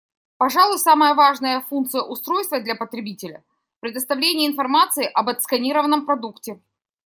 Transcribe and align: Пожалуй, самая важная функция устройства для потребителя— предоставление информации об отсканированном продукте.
Пожалуй, 0.37 0.79
самая 0.79 1.13
важная 1.13 1.59
функция 1.61 2.01
устройства 2.01 2.59
для 2.59 2.73
потребителя— 2.73 3.43
предоставление 3.81 4.49
информации 4.49 5.05
об 5.05 5.29
отсканированном 5.29 6.07
продукте. 6.07 6.59